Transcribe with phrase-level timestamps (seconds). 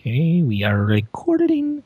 [0.00, 1.82] Okay, we are recording.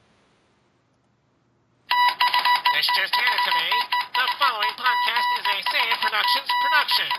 [1.91, 3.67] This just handed to me.
[4.15, 7.11] The following podcast is a Say It Productions production.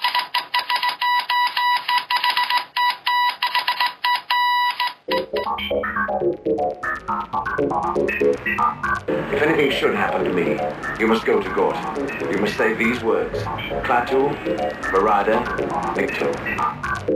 [9.36, 10.58] If anything should happen to me,
[10.98, 11.76] you must go to Gort.
[12.32, 13.44] You must say these words.
[13.84, 14.34] Klaatu,
[14.94, 15.44] Barada,
[15.98, 16.95] Nikto.
[17.08, 17.14] Hello,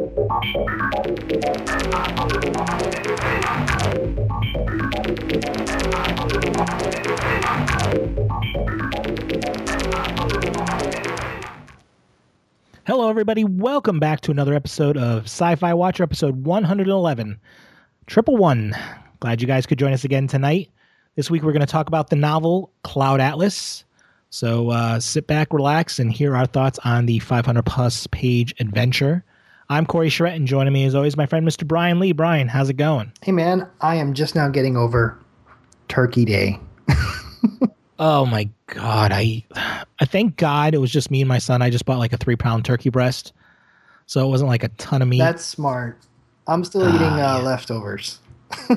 [13.09, 13.43] everybody.
[13.43, 17.39] Welcome back to another episode of Sci Fi Watcher, episode 111,
[18.05, 18.75] Triple One.
[19.19, 20.69] Glad you guys could join us again tonight.
[21.15, 23.85] This week, we're going to talk about the novel Cloud Atlas.
[24.29, 29.25] So uh, sit back, relax, and hear our thoughts on the 500 plus page adventure.
[29.71, 31.67] I'm Corey Charette, and joining me, as always, my friend Mr.
[31.67, 32.11] Bryan Lee.
[32.11, 33.11] Bryan, how's it going?
[33.21, 35.19] Hey man, I am just now getting over
[35.87, 36.59] Turkey Day.
[38.01, 39.11] Oh my god!
[39.11, 39.43] I,
[39.99, 41.61] I thank God it was just me and my son.
[41.61, 43.33] I just bought like a three pound turkey breast,
[44.05, 45.19] so it wasn't like a ton of meat.
[45.19, 45.99] That's smart.
[46.47, 48.19] I'm still eating uh, leftovers.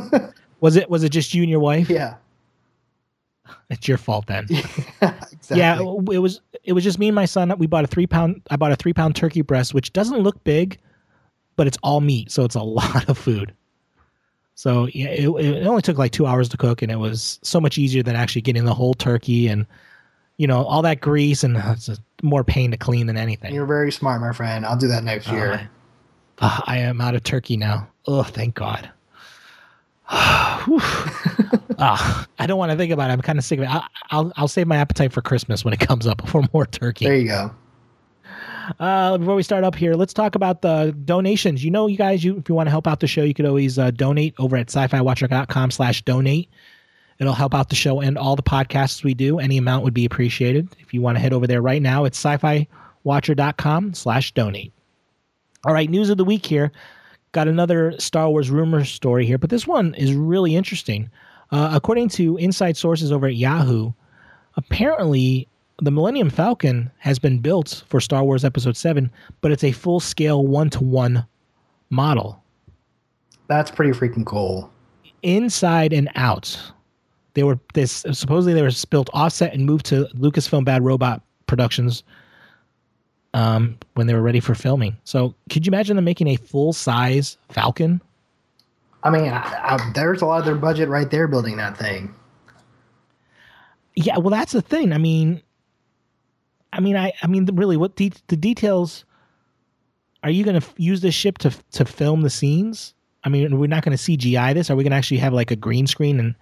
[0.60, 0.90] was it?
[0.90, 1.88] Was it just you and your wife?
[1.88, 2.16] Yeah.
[3.70, 4.44] It's your fault then.
[4.50, 5.56] exactly.
[5.58, 6.40] Yeah, it was.
[6.62, 7.52] It was just me and my son.
[7.58, 8.42] We bought a three pound.
[8.50, 10.78] I bought a three pound turkey breast, which doesn't look big,
[11.56, 13.54] but it's all meat, so it's a lot of food.
[14.54, 17.60] So yeah, it, it only took like two hours to cook, and it was so
[17.60, 19.66] much easier than actually getting the whole turkey and
[20.36, 21.90] you know all that grease and it's
[22.22, 23.54] more pain to clean than anything.
[23.54, 24.64] You're very smart, my friend.
[24.64, 25.70] I'll do that next Oh, year.
[26.40, 27.88] Ah, I am out of turkey now.
[28.06, 28.90] Oh, thank God.
[31.78, 33.14] Ah, I don't want to think about it.
[33.14, 33.68] I'm kind of sick of it.
[33.68, 37.06] I, I'll I'll save my appetite for Christmas when it comes up for more turkey.
[37.06, 37.50] There you go.
[38.78, 41.64] Uh, before we start up here, let's talk about the donations.
[41.64, 43.46] You know, you guys, you if you want to help out the show, you could
[43.46, 46.48] always uh, donate over at sci-fi-watcher.com slash donate.
[47.18, 49.38] It'll help out the show and all the podcasts we do.
[49.40, 50.68] Any amount would be appreciated.
[50.78, 54.72] If you want to head over there right now, it's sci-fi-watcher.com slash donate.
[55.64, 56.70] All right, news of the week here.
[57.32, 61.10] Got another Star Wars rumor story here, but this one is really interesting.
[61.50, 63.92] Uh, according to inside sources over at Yahoo,
[64.56, 65.48] apparently
[65.80, 69.10] the Millennium Falcon has been built for Star Wars Episode 7,
[69.40, 71.26] but it's a full scale one to one
[71.90, 72.42] model
[73.48, 74.70] That's pretty freaking cool.
[75.22, 76.58] inside and out.
[77.34, 82.02] They were this supposedly they were built offset and moved to Lucasfilm Bad Robot Productions
[83.34, 84.96] um, when they were ready for filming.
[85.04, 88.00] So, could you imagine them making a full size Falcon?
[89.02, 92.14] I mean, I, I, there's a lot of their budget right there building that thing.
[93.94, 94.92] Yeah, well, that's the thing.
[94.92, 95.42] I mean,
[96.72, 99.04] I mean, I, I mean, really, what de- the details?
[100.24, 102.94] Are you going to f- use this ship to to film the scenes?
[103.24, 104.70] I mean, we're not going to CGI this.
[104.70, 106.34] Are we going to actually have like a green screen and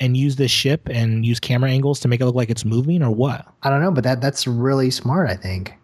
[0.00, 3.02] and use this ship and use camera angles to make it look like it's moving,
[3.02, 3.46] or what?
[3.62, 5.30] I don't know, but that that's really smart.
[5.30, 5.74] I think.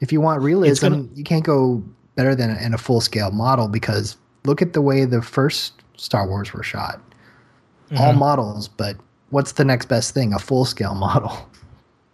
[0.00, 1.82] If you want realism, gonna- you can't go
[2.16, 6.26] better than in a full scale model because look at the way the first Star
[6.26, 7.00] Wars were shot.
[7.96, 8.18] All Mhm.
[8.18, 8.96] models, but
[9.30, 10.32] what's the next best thing?
[10.32, 11.32] A full scale model.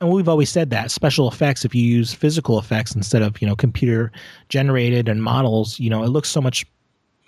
[0.01, 3.47] And we've always said that special effects, if you use physical effects instead of you
[3.49, 4.13] know computer
[4.49, 6.67] generated and models, you know, it looks so much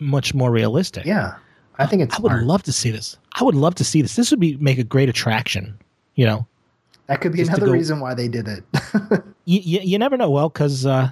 [0.01, 1.05] much more realistic.
[1.07, 1.35] Yeah,
[1.79, 2.45] I think it's I would smart.
[2.45, 3.17] love to see this.
[3.35, 4.17] I would love to see this.
[4.17, 5.75] This would be make a great attraction.
[6.15, 6.47] You know,
[7.07, 8.65] That could be just another reason why they did it.
[9.49, 10.31] you, you, you never know.
[10.31, 11.11] Well, because uh,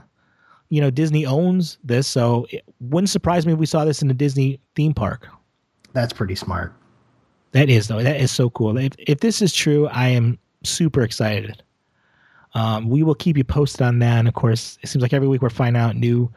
[0.68, 4.10] you know Disney owns this, so it wouldn't surprise me if we saw this in
[4.10, 5.26] a Disney theme park.
[5.94, 6.74] That's pretty smart.
[7.52, 8.02] That is though.
[8.02, 8.76] That is so cool.
[8.76, 11.62] If if this is true, I am super excited.
[12.54, 14.18] Um, we will keep you posted on that.
[14.18, 16.30] And of course, it seems like every week we're finding out new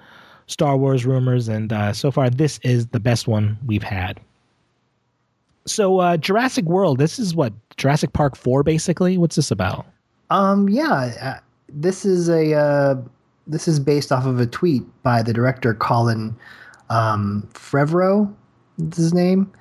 [0.47, 4.21] Star Wars rumors, and uh, so far this is the best one we've had.
[5.65, 6.97] So uh, Jurassic World.
[6.97, 9.17] This is what Jurassic Park Four, basically.
[9.17, 9.85] What's this about?
[10.29, 11.39] Um, yeah,
[11.73, 12.95] this is a uh,
[13.47, 16.35] this is based off of a tweet by the director Colin
[16.89, 17.47] um.
[17.53, 19.51] Is his name?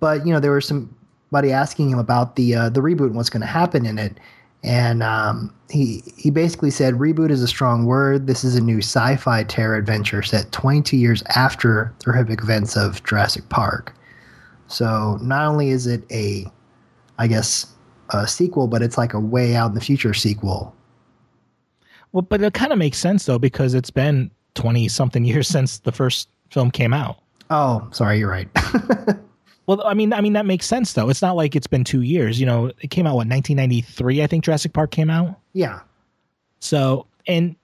[0.00, 3.30] But you know, there was somebody asking him about the uh, the reboot and what's
[3.30, 4.18] going to happen in it,
[4.62, 8.26] and um, he he basically said reboot is a strong word.
[8.26, 13.02] This is a new sci-fi terror adventure set 22 years after the horrific events of
[13.04, 13.94] Jurassic Park.
[14.68, 16.50] So not only is it a,
[17.18, 17.66] I guess,
[18.10, 20.74] a sequel, but it's like a way out in the future sequel.
[22.12, 25.78] Well, but it kind of makes sense though because it's been twenty something years since
[25.78, 27.18] the first film came out.
[27.50, 28.48] Oh, sorry, you're right.
[29.66, 31.08] Well, I mean, I mean that makes sense though.
[31.08, 32.38] It's not like it's been two years.
[32.38, 35.40] You know, it came out what 1993, I think Jurassic Park came out.
[35.54, 35.80] yeah,
[36.60, 37.56] So, and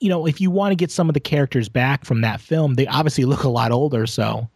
[0.00, 2.74] you know, if you want to get some of the characters back from that film,
[2.74, 4.08] they obviously look a lot older.
[4.08, 4.48] So,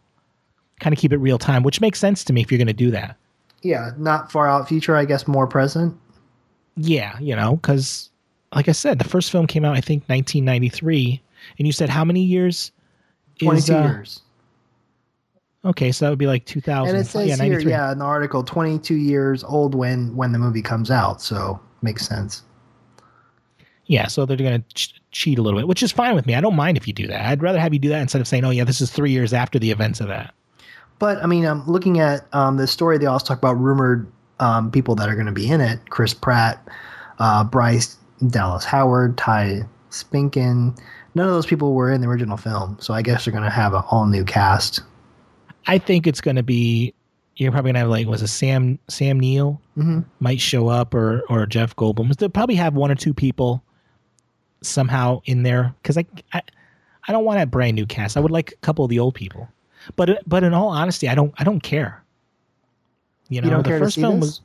[0.81, 2.73] kind of keep it real time, which makes sense to me if you're going to
[2.73, 3.15] do that.
[3.61, 5.97] Yeah, not far out future, I guess more present.
[6.75, 8.09] Yeah, you know, because
[8.55, 11.21] like I said, the first film came out I think 1993,
[11.57, 12.71] and you said how many years?
[13.39, 14.21] is, 22 uh, years.
[15.63, 16.89] Okay, so that would be like 2000.
[16.89, 20.39] And it says yeah, here, yeah, in the article, 22 years old when when the
[20.39, 21.21] movie comes out.
[21.21, 22.43] So makes sense.
[23.85, 26.33] Yeah, so they're going to ch- cheat a little bit, which is fine with me.
[26.33, 27.25] I don't mind if you do that.
[27.25, 29.33] I'd rather have you do that instead of saying, "Oh, yeah, this is three years
[29.33, 30.33] after the events of that."
[30.97, 34.71] But I mean, um, looking at um, the story, they also talk about rumored um,
[34.71, 36.67] people that are going to be in it: Chris Pratt,
[37.19, 37.97] uh, Bryce
[38.29, 40.79] Dallas Howard, Ty Simpkins.
[41.15, 43.49] None of those people were in the original film, so I guess they're going to
[43.49, 44.81] have an all new cast.
[45.67, 46.93] I think it's going to be.
[47.37, 50.05] You're probably going to have like was it Sam Sam Neill Mhm.
[50.19, 52.15] might show up or or Jeff Goldblum.
[52.17, 53.63] They'll probably have one or two people
[54.61, 56.41] somehow in there because I, I
[57.07, 58.15] I don't want a brand new cast.
[58.15, 59.47] I would like a couple of the old people.
[59.95, 62.03] But but in all honesty, I don't I don't care.
[63.29, 64.29] You know, don't the first film this?
[64.29, 64.41] was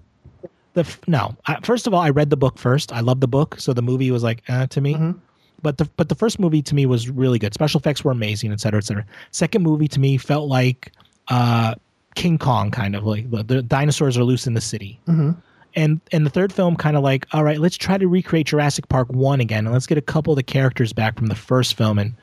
[0.77, 1.35] the f- no.
[1.47, 2.93] I, first of all, I read the book first.
[2.93, 4.95] I love the book, so the movie was like uh, to me.
[4.95, 5.19] Mhm.
[5.63, 7.55] But the but the first movie to me was really good.
[7.55, 9.05] Special effects were amazing, et cetera, et cetera.
[9.31, 10.93] Second movie to me felt like
[11.29, 11.75] uh,
[12.15, 15.01] King Kong, kind of like the, the dinosaurs are loose in the city.
[15.09, 15.37] Mhm.
[15.75, 18.89] And and the third film kind of like, all right, let's try to recreate Jurassic
[18.89, 21.75] Park one again, and let's get a couple of the characters back from the first
[21.75, 22.15] film and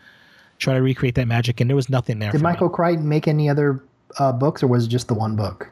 [0.60, 1.60] try to recreate that magic.
[1.60, 2.32] And there was nothing there.
[2.32, 2.52] Did for me.
[2.52, 3.84] Michael Crichton make any other
[4.20, 5.70] uh, books, or was it just the one book?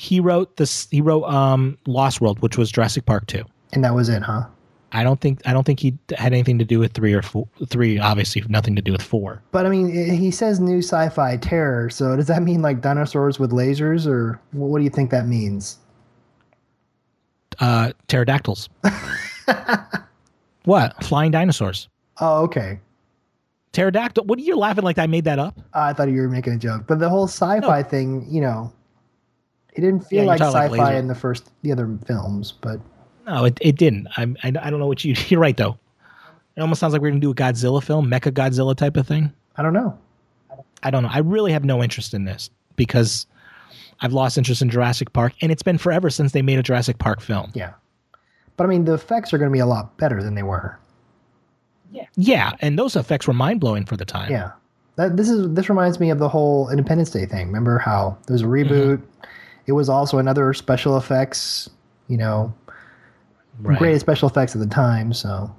[0.00, 0.88] He wrote this.
[0.90, 3.44] He wrote um, Lost World, which was Jurassic Park two.
[3.74, 4.46] And that was it, huh?
[4.92, 7.46] I don't think I don't think he had anything to do with three or four.
[7.66, 9.42] Three, obviously, nothing to do with four.
[9.52, 11.90] But I mean, he says new sci-fi terror.
[11.90, 15.76] So does that mean like dinosaurs with lasers, or what do you think that means?
[17.58, 18.70] Uh, pterodactyls.
[20.64, 21.04] what?
[21.04, 21.90] Flying dinosaurs.
[22.22, 22.80] Oh, okay.
[23.72, 24.24] Pterodactyl.
[24.24, 24.98] What are you laughing like?
[24.98, 25.60] I made that up.
[25.74, 28.72] I thought you were making a joke, but the whole sci-fi thing, you know,
[29.74, 30.92] it didn't feel you're like sci-fi laser.
[30.98, 32.52] in the first, the other films.
[32.52, 32.80] But
[33.26, 34.08] No, it, it didn't.
[34.16, 35.14] I, I I don't know what you.
[35.28, 35.78] You're right though.
[36.56, 39.32] It almost sounds like we're gonna do a Godzilla film, Mecha Godzilla type of thing.
[39.56, 39.96] I don't know.
[40.82, 41.10] I don't know.
[41.12, 43.26] I really have no interest in this because
[44.00, 46.98] I've lost interest in Jurassic Park, and it's been forever since they made a Jurassic
[46.98, 47.52] Park film.
[47.54, 47.74] Yeah,
[48.56, 50.78] but I mean, the effects are going to be a lot better than they were.
[51.92, 54.30] Yeah, yeah, and those effects were mind blowing for the time.
[54.30, 54.52] Yeah,
[54.96, 57.48] that this is this reminds me of the whole Independence Day thing.
[57.48, 59.04] Remember how there was a Mm-hmm.
[59.70, 61.70] It was also another special effects.
[62.08, 62.52] You know,
[63.60, 63.78] right.
[63.78, 65.12] greatest special effects at the time.
[65.12, 65.54] So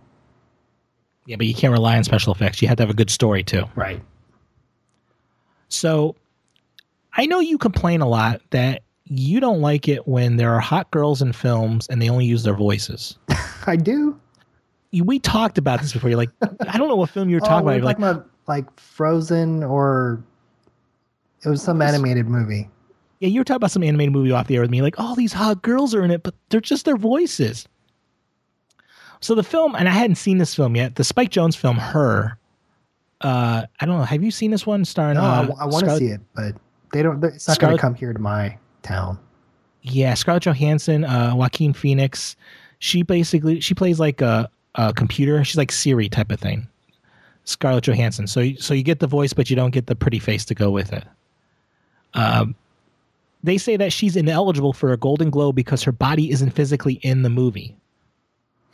[1.25, 2.61] Yeah, but you can't rely on special effects.
[2.61, 3.63] You have to have a good story too.
[3.75, 4.01] right.
[5.69, 6.15] So
[7.13, 10.91] I know you complain a lot that you don't like it when there are hot
[10.91, 13.17] girls in films and they only use their voices.
[13.65, 14.19] I do.
[14.91, 16.09] You- We talked about this before.
[16.09, 16.31] You're like,
[16.67, 17.75] I don't know what film you were Oh, talking about.
[17.77, 20.21] You're talking like, about like Frozen or
[21.45, 22.69] it was some animated movie.
[23.21, 24.81] Yeah, you were talking about some animated movie off the air with me.
[24.81, 27.67] Like, all these hot girls are in it, but they're just their voices.
[29.19, 30.95] So the film, and I hadn't seen this film yet.
[30.95, 32.35] The Spike Jonze film, Her.
[33.21, 34.03] Uh, I don't know.
[34.05, 35.17] Have you seen this one starring?
[35.17, 36.55] No, uh, I, want to Scarlett- see it, but
[36.91, 37.23] they don't.
[37.23, 39.19] It's not going to come here to my town.
[39.83, 42.35] Yeah, Scarlett Johansson, uh, Joaquin Phoenix.
[42.79, 45.43] She basically she plays like a, a computer.
[45.43, 46.67] She's like Siri type of thing.
[47.43, 48.25] Scarlett Johansson.
[48.25, 50.71] So so you get the voice, but you don't get the pretty face to go
[50.71, 51.03] with it.
[52.15, 52.55] Um,
[53.43, 57.23] they say that she's ineligible for a Golden Globe because her body isn't physically in
[57.23, 57.75] the movie.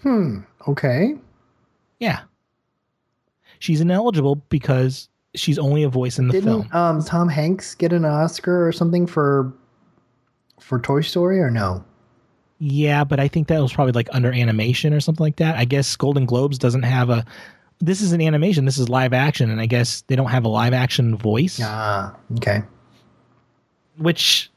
[0.01, 0.39] Hmm.
[0.67, 1.15] Okay.
[1.99, 2.21] Yeah,
[3.59, 6.63] she's ineligible because she's only a voice in the film.
[6.63, 9.53] Didn't um, Tom Hanks get an Oscar or something for
[10.59, 11.83] for Toy Story or no?
[12.59, 15.55] Yeah, but I think that was probably like under animation or something like that.
[15.55, 17.25] I guess Golden Globes doesn't have a.
[17.79, 18.65] This is an animation.
[18.65, 21.59] This is live action, and I guess they don't have a live action voice.
[21.61, 22.15] Ah.
[22.37, 22.63] Okay.
[23.97, 24.49] Which,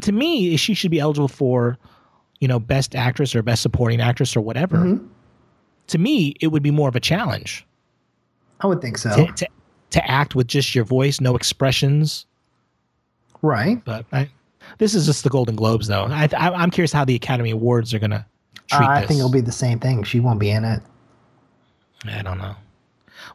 [0.00, 1.78] to me, she should be eligible for,
[2.40, 4.76] you know, best actress or best supporting actress or whatever.
[4.78, 5.06] Mhm.
[5.88, 7.66] To me, it would be more of a challenge
[8.60, 9.14] I would think so.
[9.14, 9.46] to, to
[9.90, 12.26] to act with just your voice, no expressions.
[13.42, 13.84] right.
[13.84, 14.30] But I,
[14.78, 16.04] this is just the Golden Globes, though.
[16.04, 18.24] I, I, I'm curious how the Academy Awards are gonna
[18.68, 18.88] treat this.
[18.88, 19.08] I this.
[19.08, 20.04] think it'll be the same thing.
[20.04, 20.80] She won't be in it.
[22.06, 22.54] I don't know.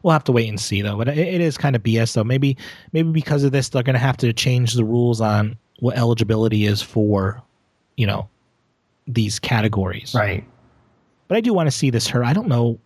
[0.02, 0.96] We'll have to wait and see though.
[0.96, 2.24] But it, it is kind of BS though.
[2.24, 2.56] Maybe
[2.92, 6.66] maybe because of this, they're going to have to change the rules on what eligibility
[6.66, 7.42] is for,
[7.96, 8.28] you know,
[9.06, 10.14] these categories.
[10.14, 10.44] Right.
[11.28, 12.06] But I do want to see this.
[12.08, 12.24] Her.
[12.24, 12.78] I don't know.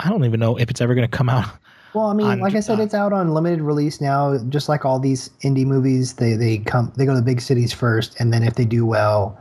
[0.00, 1.48] I don't even know if it's ever going to come out.
[1.94, 4.36] Well, I mean, on, like I said, uh, it's out on limited release now.
[4.50, 7.72] Just like all these indie movies, they they come they go to the big cities
[7.72, 9.40] first, and then if they do well,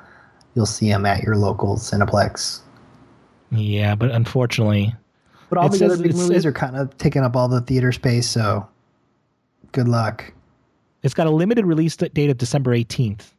[0.54, 2.62] you'll see them at your local Cineplex.
[3.52, 4.96] Yeah, but unfortunately,
[5.50, 7.92] But all the other big movies says- are kind of taking up all the theater
[7.92, 8.66] space, so
[9.74, 10.32] good luck.
[11.06, 13.32] It's got a limited release date of December 18th.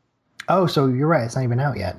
[0.48, 1.24] Oh, so you're right.
[1.24, 1.98] It's not even out yet.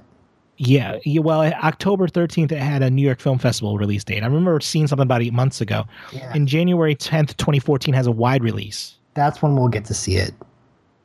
[0.56, 4.24] Yeah, yeah, well, October 13th, it had a New York Film Festival release date.
[4.24, 5.84] I remember seeing something about eight months ago.
[6.14, 6.32] Yeah.
[6.34, 8.96] And January 10th, 2014 has a wide release.
[9.14, 10.34] That's when we'll get to see it.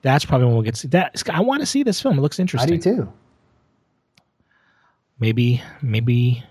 [0.02, 1.20] That's probably when we'll get to see that.
[1.30, 2.16] I want to see this film.
[2.16, 2.72] It looks interesting.
[2.72, 3.12] I do too.
[5.18, 6.42] Maybe, maybe,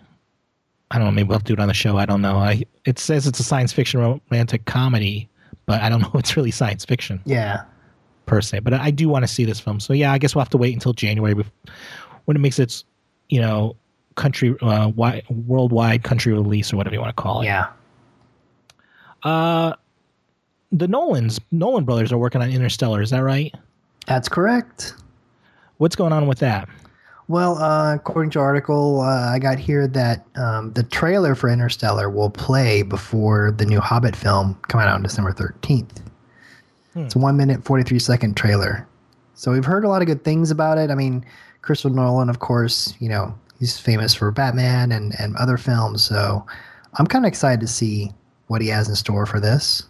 [0.92, 1.12] I don't know.
[1.12, 1.98] Maybe we'll do it on the show.
[1.98, 2.36] I don't know.
[2.36, 5.30] I It says it's a science fiction romantic comedy,
[5.66, 7.64] but I don't know if it's really science fiction Yeah.
[8.26, 8.60] Per se.
[8.60, 9.80] But I do want to see this film.
[9.80, 11.34] So yeah, I guess we'll have to wait until January
[12.26, 12.86] when it makes its,
[13.30, 13.76] you know,
[14.16, 17.46] country, uh, wide, worldwide country release or whatever you want to call it.
[17.46, 17.68] Yeah.
[19.24, 19.74] Uh,
[20.72, 23.02] the Nolans, Nolan brothers are working on Interstellar.
[23.02, 23.54] Is that right?
[24.08, 24.96] That's correct.
[25.78, 26.68] What's going on with that?
[27.28, 32.10] Well, uh, according to article uh, I got here that um, the trailer for Interstellar
[32.10, 35.34] will play before the new Hobbit film coming out on December
[36.96, 37.06] 13th.
[37.06, 38.88] It's a one minute, 43 second trailer.
[39.34, 40.90] So we've heard a lot of good things about it.
[40.92, 41.26] I mean,
[41.62, 46.04] Christopher Nolan, of course, you know, he's famous for Batman and, and other films.
[46.04, 46.46] So
[46.96, 48.12] I'm kind of excited to see
[48.48, 49.84] what he has in store for this.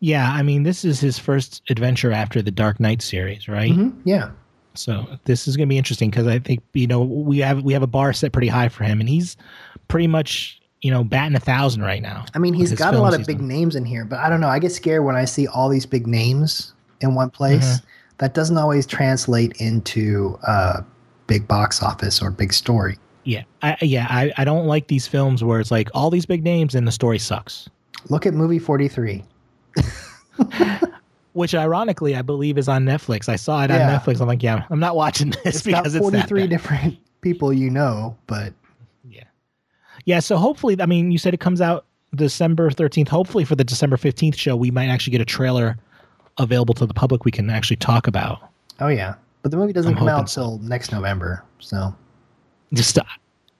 [0.00, 3.72] Yeah, I mean, this is his first adventure after the Dark Knight series, right?
[3.72, 4.30] Mhm, Yeah.
[4.74, 7.72] So this is going to be interesting because I think you know we have we
[7.72, 9.34] have a bar set pretty high for him, and he's
[9.88, 12.24] pretty much you know batting a thousand right now.
[12.34, 13.48] I mean, he's got a lot of big done.
[13.48, 14.48] names in here, but I don't know.
[14.48, 17.64] I get scared when I see all these big names in one place.
[17.64, 17.86] Mm-hmm.
[18.18, 20.80] That doesn't always translate into uh,
[21.26, 22.96] big box office or big story.
[23.24, 26.44] Yeah, I, yeah, I, I don't like these films where it's like all these big
[26.44, 27.68] names and the story sucks.
[28.08, 29.24] Look at movie 43.
[31.32, 33.28] Which ironically, I believe is on Netflix.
[33.28, 34.20] I saw it on Netflix.
[34.20, 37.52] I'm like, yeah, I'm not watching this It's got because it's that 43 different people
[37.52, 38.65] you know, but Yeah.
[40.06, 40.20] Yeah.
[40.20, 41.84] So hopefully, I mean, you said it comes out
[42.14, 43.08] December 13th.
[43.08, 45.76] Hopefully, for the December 15th show, we might actually get a trailer
[46.38, 48.40] available to the public we can actually talk about.
[48.80, 49.14] oh yeah.
[49.42, 51.44] But the movie doesn't I'm come out until next November.
[51.60, 51.94] So
[52.74, 53.04] Just, uh,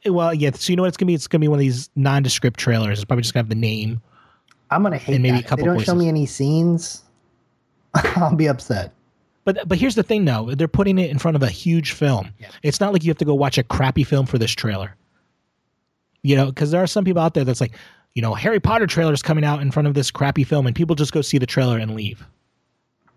[0.06, 0.50] well, yeah.
[0.52, 1.14] So, you know what it's going to be?
[1.14, 2.98] It's going to be one of these nondescript trailers.
[2.98, 4.00] It's probably just going to have the name.
[4.70, 5.42] I'm going to hate And maybe that.
[5.42, 7.04] a If they couple don't show me any scenes.
[7.94, 8.92] I'll be upset.
[9.44, 10.50] But but here's the thing, though.
[10.54, 12.32] They're putting it in front of a huge film.
[12.40, 12.48] Yeah.
[12.64, 14.96] It's not like you have to go watch a crappy film for this trailer.
[16.26, 17.76] You know, because there are some people out there that's like,
[18.14, 20.96] you know, Harry Potter trailer's coming out in front of this crappy film, and people
[20.96, 22.26] just go see the trailer and leave.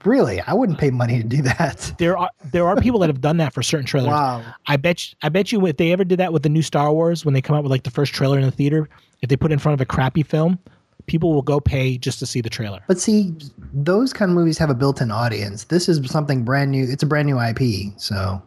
[0.06, 0.39] Really?
[0.42, 1.92] I wouldn't pay money to do that.
[1.98, 4.12] There are there are people that have done that for certain trailers.
[4.12, 4.44] Wow.
[4.68, 6.94] I bet you, I bet you if they ever did that with the new Star
[6.94, 8.88] Wars when they come out with like the first trailer in the theater,
[9.22, 10.60] if they put it in front of a crappy film,
[11.08, 12.80] people will go pay just to see the trailer.
[12.88, 13.36] But see,
[13.74, 15.66] those kind of movies have a built-in audience.
[15.66, 16.86] This is something brand new.
[16.88, 17.92] It's a brand new IP.
[17.98, 18.42] So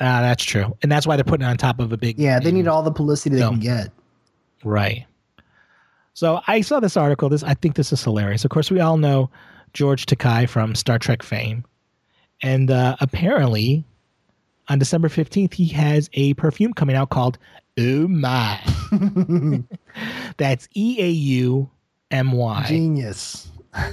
[0.00, 2.18] Ah, that's true, and that's why they're putting it on top of a big.
[2.18, 3.90] yeah, they need all the publicity they can get.
[4.64, 5.06] Right.
[6.14, 7.28] So I saw this article.
[7.28, 8.44] This I think this is hilarious.
[8.44, 9.30] Of course, we all know
[9.72, 11.64] George Takei from Star Trek fame,
[12.42, 13.84] and uh, apparently,
[14.68, 17.38] on December fifteenth, he has a perfume coming out called
[17.78, 18.60] Oh My.
[20.36, 21.70] That's E A U
[22.10, 22.64] M Y.
[22.68, 23.50] Genius.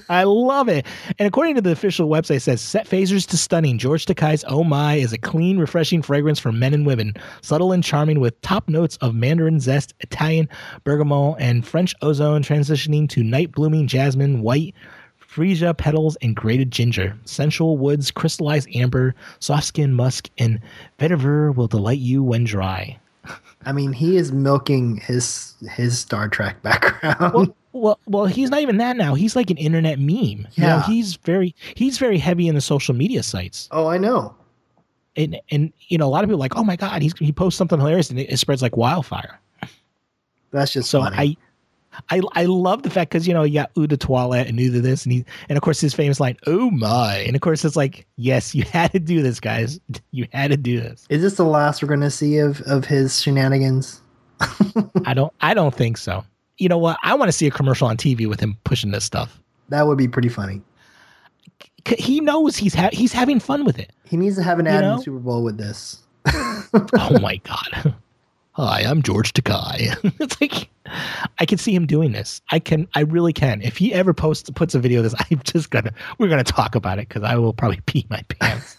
[0.10, 0.86] I love it.
[1.20, 3.78] And according to the official website, it says set phasers to stunning.
[3.78, 7.84] George Takei's Oh My is a clean, refreshing fragrance for men and women, subtle and
[7.84, 10.50] charming with top notes of mandarin zest, Italian
[10.84, 14.74] bergamot, and French ozone, transitioning to night blooming jasmine, white
[15.36, 17.18] freesia petals, and grated ginger.
[17.26, 20.62] Sensual woods, crystallized amber, soft skin musk, and
[20.98, 22.98] vetiver will delight you when dry.
[23.66, 27.34] I mean, he is milking his his Star Trek background.
[27.34, 29.14] well, well, well, he's not even that now.
[29.16, 30.08] He's like an internet meme.
[30.10, 30.84] You know, Yeah.
[30.84, 33.68] he's very he's very heavy in the social media sites.
[33.72, 34.34] oh, I know.
[35.18, 37.32] And and you know, a lot of people are like, oh my god, he's he
[37.32, 39.40] posts something hilarious and it, it spreads like wildfire.
[40.52, 41.16] That's just So funny.
[41.18, 41.38] I.
[42.10, 44.70] I, I love the fact because you know you got Eau de Toilette and Eau
[44.70, 47.64] de this and he and of course his famous line oh my and of course
[47.64, 49.80] it's like yes you had to do this guys
[50.12, 52.84] you had to do this is this the last we're going to see of of
[52.84, 54.02] his shenanigans?
[55.06, 56.26] I don't I don't think so
[56.58, 56.98] you know what?
[57.04, 59.40] I want to see a commercial on TV with him pushing this stuff.
[59.70, 60.62] That would be pretty funny.
[61.88, 63.92] C- he knows he's ha- he's having fun with it.
[64.06, 64.98] He needs to have an ad in know?
[64.98, 66.02] the Super Bowl with this.
[66.28, 67.96] oh my god.
[68.54, 70.70] Hi i'm george takei it's like
[71.40, 72.42] i can see him doing this.
[72.52, 73.62] I can i really can.
[73.62, 76.74] If he ever posts puts a video of this i'm just gonna we're gonna talk
[76.74, 78.78] about it because i will probably pee my pants.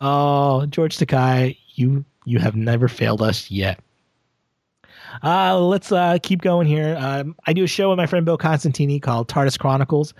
[0.00, 3.80] Oh george takei you you have never failed us yet
[5.22, 6.96] uh, let's uh, keep going here.
[6.98, 10.14] Um, I do a show with my friend Bill Constantini called TARDIS Chronicles,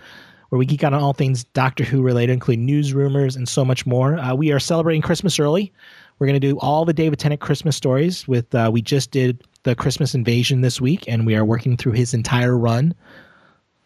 [0.49, 3.63] where we geek out on all things Doctor Who related, including news, rumors, and so
[3.63, 4.17] much more.
[4.17, 5.71] Uh, we are celebrating Christmas early.
[6.19, 8.27] We're going to do all the David Tennant Christmas stories.
[8.27, 11.93] With uh, we just did the Christmas Invasion this week, and we are working through
[11.93, 12.93] his entire run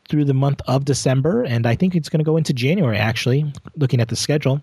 [0.09, 2.97] through the month of December, and I think it's going to go into January.
[2.97, 4.61] Actually, looking at the schedule.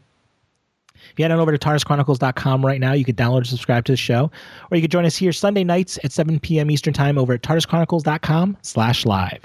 [1.13, 3.93] If you head on over to TARDISChronicles.com right now, you can download and subscribe to
[3.93, 4.31] the show,
[4.71, 6.71] or you can join us here Sunday nights at 7 p.m.
[6.71, 9.43] Eastern Time over at TARDISChronicles.com slash live.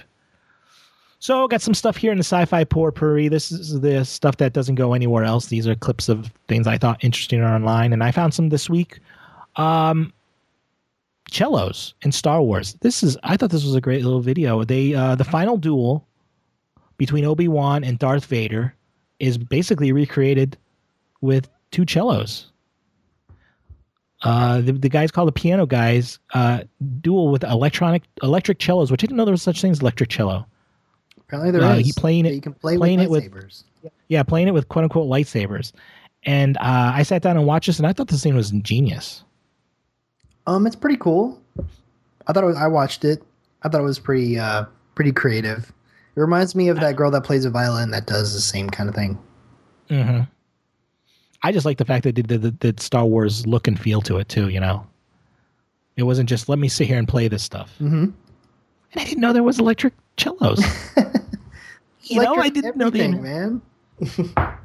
[1.20, 3.28] So, got some stuff here in the sci-fi potpourri.
[3.28, 5.48] This is the stuff that doesn't go anywhere else.
[5.48, 9.00] These are clips of things I thought interesting online, and I found some this week.
[9.56, 10.14] Um,
[11.32, 12.76] cellos in Star Wars.
[12.82, 14.64] This is I thought this was a great little video.
[14.64, 16.08] They uh, the final duel
[16.98, 18.74] between Obi Wan and Darth Vader
[19.20, 20.58] is basically recreated
[21.22, 21.50] with
[21.86, 22.52] two cellos.
[24.24, 26.62] Uh, the, the guys called the piano guys uh,
[27.02, 30.10] duel with electronic electric cellos, which I didn't know there was such thing as electric
[30.10, 30.46] cello.
[31.20, 31.68] Apparently there is.
[31.68, 33.64] Uh, he playing it- You can play playing with it with- lightsabers.
[34.10, 35.72] Yeah, playing it with quote unquote lightsabers.
[36.24, 39.24] And uh, I sat down and watched this, and I thought this scene was ingenious.
[40.48, 41.40] Um, it's pretty cool.
[42.26, 43.22] I thought it was, I watched it.
[43.64, 44.66] I thought it was pretty uh
[44.96, 45.72] pretty creative.
[46.16, 48.90] It reminds me of that girl that plays a violin that does the same kind
[48.90, 49.20] of thing.
[49.90, 50.22] hmm
[51.44, 54.02] I just like the fact that they did the, the Star Wars look and feel
[54.02, 54.50] to it too.
[54.50, 54.86] You know,
[55.96, 57.74] it wasn't just let me sit here and play this stuff.
[57.82, 58.06] Mm-hmm.
[58.06, 58.14] And
[58.96, 60.64] I didn't know there was electric cellos.
[62.04, 63.08] you know, I didn't know the.
[63.10, 63.62] man.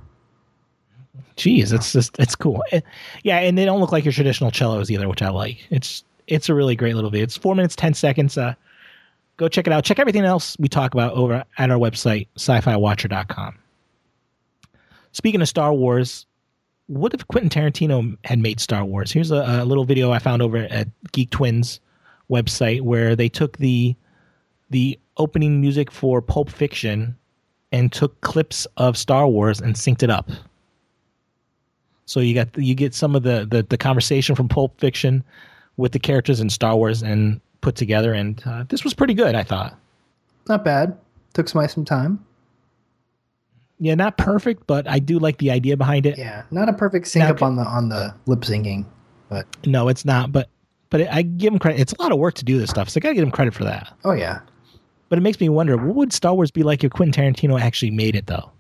[1.37, 2.63] Jeez, it's just it's cool.
[2.73, 2.81] Eh,
[3.25, 5.67] Yeah, and they don't look like your traditional cellos either, which I like.
[5.71, 7.25] It's it's a really great little video.
[7.25, 8.37] It's four minutes ten seconds.
[8.39, 8.55] Uh,
[9.39, 9.85] go check it out.
[9.85, 13.59] Check everything else we talk about over at our website, sci-fi-watcher.com.
[15.13, 16.27] Speaking of Star Wars,
[16.93, 19.11] what if Quentin Tarantino had made Star Wars?
[19.11, 21.81] Here's a, a little video I found over at Geek Twins
[22.31, 23.97] website where they took the
[24.69, 27.17] the opening music for Pulp Fiction
[27.73, 30.31] and took clips of Star Wars and synced it up.
[32.05, 35.25] So you got you get some of the, the the conversation from Pulp Fiction
[35.79, 39.35] with the characters in Star Wars and put together, and uh, this was pretty good.
[39.35, 39.79] I thought.
[40.47, 40.99] Not bad.
[41.33, 42.23] Took some some time.
[43.83, 46.17] Yeah, not perfect, but I do like the idea behind it.
[46.17, 48.85] Yeah, not a perfect sync Now, up on the on the lip syncing,
[49.29, 50.49] but No, it's not, but
[50.89, 51.81] but it, I give him credit.
[51.81, 53.55] It's a lot of work to do this stuff, so I gotta give him credit
[53.55, 53.93] for that.
[54.05, 54.39] oh yeah,
[55.09, 57.91] But it makes me wonder, what would Star Wars be like if Quentin Tarantino actually
[57.91, 58.53] made it, though?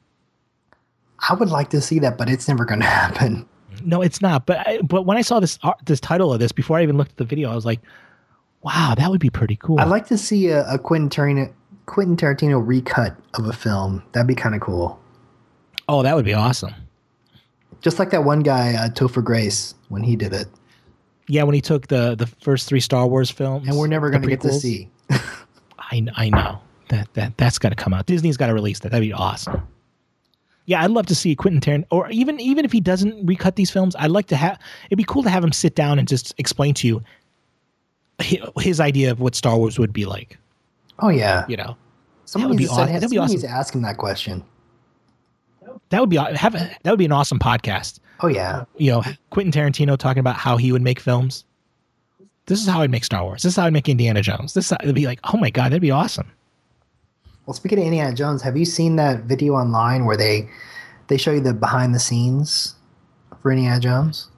[1.29, 3.49] I would like to see that, but it's never going to happen.
[3.85, 4.45] No, it's not.
[4.45, 6.97] But I, but when I saw this art, this title of this before I even
[6.97, 7.81] looked at the video, I was like,
[8.63, 9.79] wow, that would be pretty cool.
[9.79, 11.53] I'd like to see a, a Quentin Tarantino
[11.87, 14.03] Quentin Tarantino recut of a film.
[14.13, 14.99] That'd be kind of cool.
[15.93, 16.75] Oh, that would be awesome.
[17.83, 20.47] Just like that one guy, uh, Topher Grace, when he did it,
[21.29, 24.23] Yeah, when he took the the first three Star Wars films, and we're never going
[24.23, 24.89] to get to see.
[25.79, 28.07] I I know that that that's got to come out.
[28.07, 28.91] Disney's got to release that.
[28.93, 29.63] That'd be awesome.
[30.67, 33.71] Yeah, I'd love to see Quentin Tarantino, or even even if he doesn't recut these
[33.71, 34.59] films, I'd like to have.
[34.87, 37.03] It'd be cool to have him sit down and just explain to you
[38.21, 40.39] hi- his idea of what Star Wars would be like.
[41.01, 41.77] Oh yeah, You know,
[42.27, 43.41] someone would be to, aw- send- that'd be awesome.
[43.41, 44.45] to that question.
[45.93, 48.01] That would be have a, that would be an awesome podcast.
[48.21, 51.45] Oh yeah, You know, Quentin Tarantino talking about how he would make films.
[52.47, 53.43] This is how I'd make Star Wars.
[53.43, 54.55] This is how I'd make Indiana Jones.
[54.55, 56.31] This would be like, oh my god, that'd be awesome.
[57.47, 60.49] Well, speaking of Indiana Jones, have you seen that video online where they
[61.09, 62.75] they show you the behind the scenes
[63.43, 64.31] for Indiana Jones?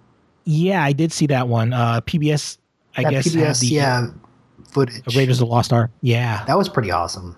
[0.44, 1.72] Yeah, I did see that one.
[1.72, 2.58] Uh, PBS,
[2.96, 4.06] I that guess, PBS, the yeah,
[4.70, 5.14] footage.
[5.14, 5.90] Raiders of the Lost Ark.
[6.00, 7.36] Yeah, That was pretty awesome.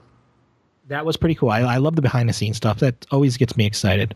[0.89, 1.51] That was pretty cool.
[1.51, 2.79] I, I love the behind the scenes stuff.
[2.81, 4.15] That always gets me excited.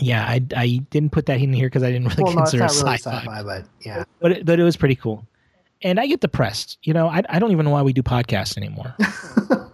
[0.00, 2.62] Yeah, I, I didn't put that in here because I didn't really Well, no, consider
[2.64, 4.04] really sci-fi, sci-fi, but yeah.
[4.20, 5.26] but it, but it was pretty cool.
[5.82, 6.78] And I get depressed.
[6.82, 8.94] You know, I, I don't even know why we do podcasts anymore.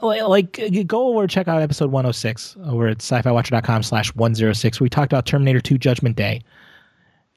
[0.00, 4.80] like, like, go over and check out episode 106 over at sci-fi-watcher.com slash 106.
[4.80, 6.42] We talked about Terminator 2 Judgment Day.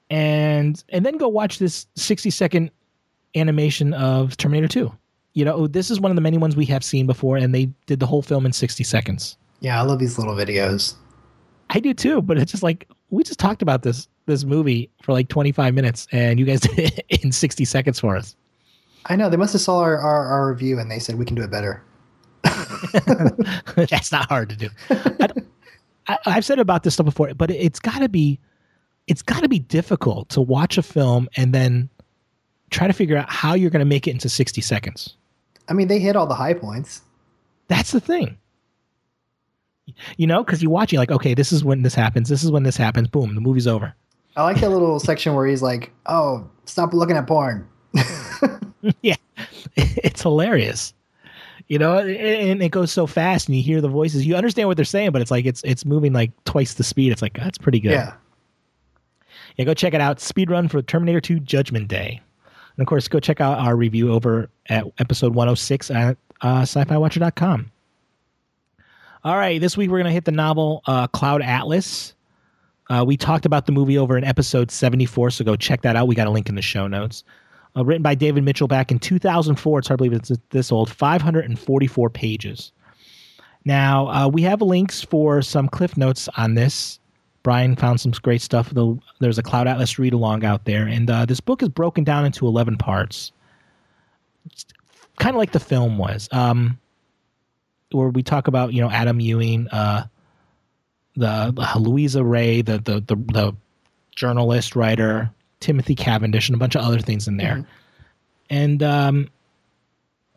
[0.10, 2.72] And and then go watch this 60 second
[3.36, 4.92] animation of Terminator 2.
[5.34, 7.70] You know, this is one of the many ones we have seen before, and they
[7.86, 9.38] did the whole film in 60 seconds.
[9.62, 10.96] Yeah, I love these little videos.
[11.70, 15.14] I do too, but it's just like we just talked about this this movie for
[15.14, 18.36] like 25 minutes, and you guys did it in 60 seconds for us.
[19.06, 21.36] I know they must have saw our, our, our review and they said we can
[21.36, 21.84] do it better.
[23.76, 24.70] That's not hard to do.
[24.90, 25.28] I,
[26.08, 28.40] I, I've said about this stuff before, but it's got to be,
[29.08, 31.90] it's got to be difficult to watch a film and then
[32.70, 35.18] try to figure out how you're going to make it into 60 seconds.
[35.68, 37.02] I mean, they hit all the high points.
[37.68, 38.38] That's the thing.
[40.18, 42.30] You know, because you watch, you're like, okay, this is when this happens.
[42.30, 43.08] This is when this happens.
[43.08, 43.94] Boom, the movie's over.
[44.36, 47.68] I like that little section where he's like, "Oh, stop looking at porn."
[49.02, 49.16] yeah,
[49.76, 50.94] it's hilarious.
[51.68, 54.26] You know, and it goes so fast, and you hear the voices.
[54.26, 57.12] You understand what they're saying, but it's like it's it's moving like twice the speed.
[57.12, 57.92] It's like that's pretty good.
[57.92, 58.14] Yeah,
[59.58, 60.20] Yeah, go check it out.
[60.20, 62.22] Speed run for Terminator 2 Judgment Day.
[62.82, 67.72] And of course, go check out our review over at episode 106 at uh, sci-fiwatcher.com.
[69.24, 72.16] All right, this week we're going to hit the novel uh, Cloud Atlas.
[72.90, 76.08] Uh, we talked about the movie over in episode 74, so go check that out.
[76.08, 77.24] We got a link in the show notes.
[77.78, 79.78] Uh, written by David Mitchell back in 2004.
[79.78, 80.90] It's hard to believe it's this old.
[80.90, 82.72] 544 pages.
[83.64, 87.00] Now, uh, we have links for some cliff notes on this.
[87.44, 88.70] Bryan found some great stuff.
[88.70, 90.86] The, there's a Cloud Atlas read along out there.
[90.86, 93.32] And uh, this book is broken down into 11 parts.
[95.18, 96.30] Kind of like the film was.
[96.32, 96.80] Um,
[97.92, 100.06] where we talk about, you know, Adam Ewing, uh,
[101.16, 103.56] the, the Luisa Rey, the, the, the, the
[104.16, 107.66] journalist, writer, Timothy Cavendish, and a bunch of other things in there.
[108.50, 109.30] And um,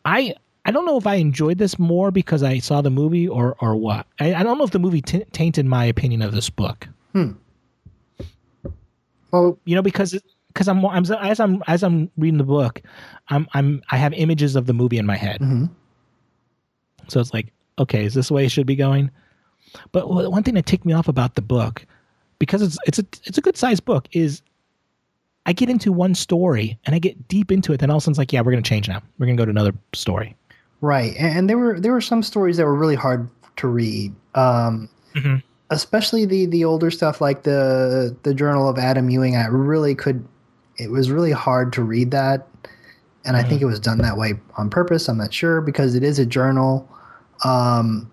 [0.05, 3.57] I I don't know if I enjoyed this more because I saw the movie or
[3.61, 4.07] or what.
[4.21, 6.89] I, I don't know if the movie t- tainted my opinion of this book.
[9.31, 12.81] Well, You know, because because I'm, I'm as I'm as I'm reading the book,
[13.29, 15.41] I'm I'm I have images of the movie in my head.
[15.41, 15.71] mhm.
[17.09, 19.11] So it's like, okay, is this the way it should be going?
[19.93, 21.85] But one thing that ticked me off about the book,
[22.39, 24.41] because it's it's a it's a good sized book, is
[25.47, 28.05] I get into one story and I get deep into it, then all of a
[28.05, 29.03] sudden it's like, yeah, we're gonna change now.
[29.19, 30.37] We're gonna go to another story.
[30.81, 31.15] right.
[31.19, 34.15] And, and there were there were some stories that were really hard to read.
[34.37, 35.43] Um, Mhm.
[35.71, 39.37] Especially the the older stuff like the the Journal of Adam Ewing.
[39.37, 40.27] I really could.
[40.77, 42.47] It was really hard to read that,
[43.25, 45.09] and I think it was done that way on purpose.
[45.09, 46.89] I'm not sure because it is a journal.
[47.45, 48.11] Um,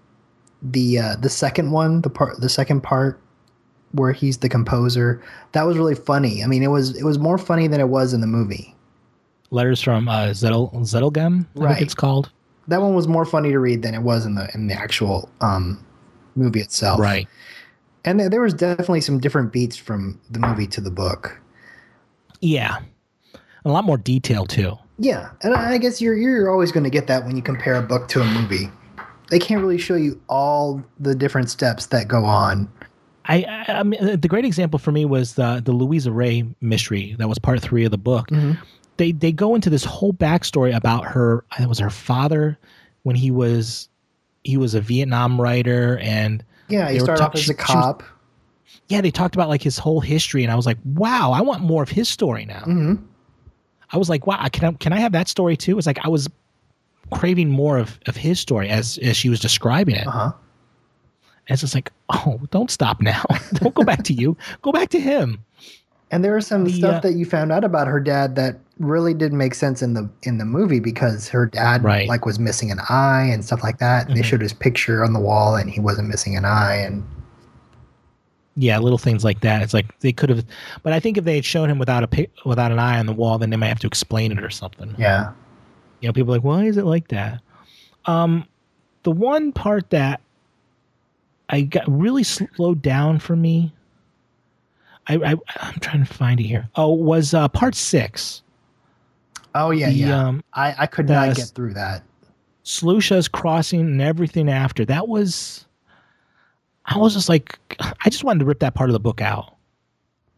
[0.62, 3.20] the uh, the second one, the part, the second part
[3.94, 6.44] where he's the composer, that was really funny.
[6.44, 8.74] I mean, it was it was more funny than it was in the movie.
[9.50, 11.74] Letters from uh, Zettel Zedelghem, I Right.
[11.74, 12.32] think it's called.
[12.70, 15.30] That one was more funny to read than it was in the in the actual
[15.42, 15.84] um,
[16.36, 17.00] movie itself.
[17.00, 17.28] Right.
[18.04, 21.40] And there, there was definitely some different beats from the movie to the book.
[22.40, 22.80] Yeah.
[23.64, 24.78] A lot more detail too.
[24.98, 27.82] Yeah, and I guess you're you're always going to get that when you compare a
[27.82, 28.70] book to a movie.
[29.32, 32.72] They can't really show you all the different steps that go on.
[33.26, 37.16] I, I, I mean, the great example for me was the the Luisa Rey mystery
[37.18, 38.28] that was part three of the book.
[38.28, 38.62] Mm-hmm.
[38.98, 41.46] They they go into this whole backstory about her.
[41.60, 42.60] It was her father
[43.02, 43.90] when he was
[44.44, 48.04] he was a Vietnam writer, and Yeah, he started off as a she was- cop.
[48.88, 51.62] yeah, they talked about like his whole history, and I was like, wow, I want
[51.64, 52.62] more of his story now.
[52.62, 52.96] hmm
[53.94, 55.78] I was like, wow, can I can I have that story too?
[55.78, 56.30] It's like I was
[57.12, 60.08] craving more of of his story as as she was describing it.
[60.08, 60.32] Uh huh.
[61.48, 63.22] And it's just like, oh, don't stop now.
[63.56, 64.38] don't go back to you.
[64.62, 65.44] Go back to him.
[66.10, 68.60] And there was some The, stuff uh, that you found out about her dad that
[68.84, 72.08] really didn't make sense in the in the movie because her dad Right.
[72.08, 74.08] like was missing an eye and stuff like that.
[74.08, 74.26] And they Mhm.
[74.26, 76.76] showed his picture on the wall and he wasn't missing an eye.
[76.76, 77.04] And
[78.56, 79.62] Yeah, little things like that.
[79.62, 80.44] It's like they could have,
[80.84, 83.14] but I think if they had shown him without a without an eye on the
[83.14, 84.94] wall, then they might have to explain it or something.
[84.98, 85.32] yeah,
[86.02, 87.40] You know, people are like, why is it like that?
[88.06, 88.46] Um,
[89.04, 90.20] the one part that
[91.50, 93.74] I got really slowed down for me,
[95.08, 96.68] I, I I'm trying to find it here.
[96.76, 98.42] Oh, was uh, part six.
[99.56, 100.28] Oh yeah, the, yeah.
[100.28, 102.04] Um, I I could not get through that.
[102.64, 105.66] Sloosha's crossing and everything after that was.
[106.86, 109.56] I was just like, I just wanted to rip that part of the book out.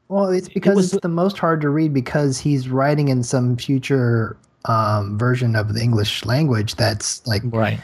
[0.10, 3.56] Well, it's because was- it's the most hard to read because he's writing in some
[3.58, 7.80] future um, version of the English language that's like Right.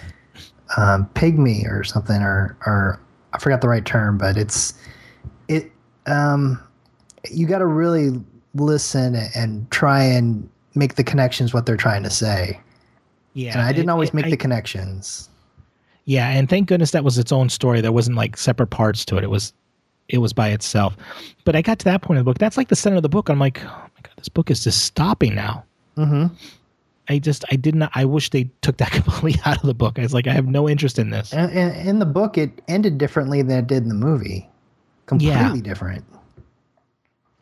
[0.78, 3.00] um, pygmy or something, or or
[3.34, 4.74] I forgot the right term, but it's
[5.48, 5.72] it.
[6.06, 6.62] Um,
[7.30, 8.22] you got to really
[8.56, 12.60] listen and try and make the connections what they're trying to say.
[13.34, 13.54] Yeah.
[13.54, 15.30] And I didn't it- always it- make I- the connections.
[16.06, 17.82] Yeah, and thank goodness that was its own story.
[17.82, 19.24] There wasn't like separate parts to it.
[19.24, 19.54] It was
[20.08, 20.98] it was by itself.
[21.46, 22.40] But I got to that point of the book.
[22.40, 23.30] That's like the center of the book.
[23.30, 25.64] I'm like, oh my god, this book is just stopping now.
[25.98, 26.34] Mm-hmm.
[27.10, 30.00] I just I did not I wish they took that completely out of the book.
[30.00, 31.32] I was like, I have no interest in this.
[31.32, 34.50] And, and in the book, it ended differently than it did in the movie.
[35.06, 35.56] Completely Yeah.
[35.62, 36.04] different.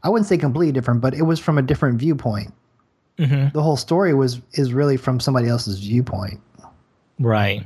[0.04, 2.54] I wouldn't say completely different, but it was from a different viewpoint.
[3.18, 6.40] Hmm The whole story was is really from somebody else's viewpoint.
[7.20, 7.66] Right.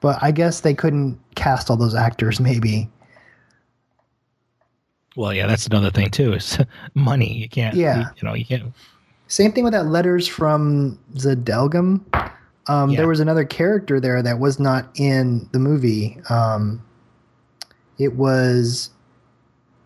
[0.00, 2.40] But I guess they couldn't cast all those actors.
[2.40, 2.88] Maybe.
[5.16, 6.34] Well, yeah, that's another thing too.
[6.34, 6.58] Is
[6.94, 7.32] money.
[7.32, 7.74] You can't.
[7.76, 8.10] Yeah.
[8.16, 8.72] You, know, you can't.
[9.28, 12.00] Same thing with that letters from Zedelghem.
[12.68, 12.96] Um, Yeah.
[12.98, 16.18] There was another character there that was not in the movie.
[16.28, 16.82] Um,
[17.98, 18.90] it was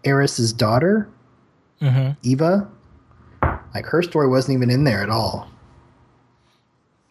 [0.05, 1.09] Ayrs's daughter,
[1.81, 2.69] hmm Eva.
[3.75, 5.49] Like her story wasn't even in there at all.